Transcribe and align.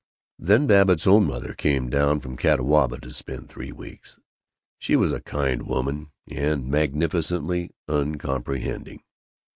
Then 0.39 0.65
Babbitt's 0.65 1.05
own 1.05 1.27
mother 1.27 1.53
came 1.53 1.87
down 1.87 2.21
from 2.21 2.35
Catawba 2.35 2.99
to 3.01 3.13
spend 3.13 3.49
three 3.49 3.71
weeks. 3.71 4.17
She 4.79 4.95
was 4.95 5.11
a 5.13 5.21
kind 5.21 5.67
woman 5.67 6.09
and 6.27 6.65
magnificently 6.67 7.69
uncomprehending. 7.87 9.03